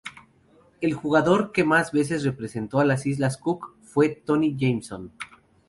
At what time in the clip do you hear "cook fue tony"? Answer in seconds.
3.37-4.57